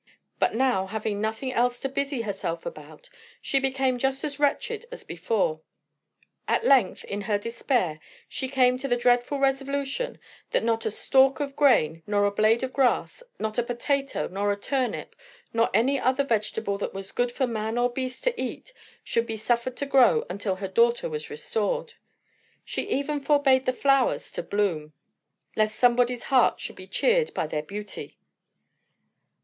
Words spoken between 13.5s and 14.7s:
a potato, nor a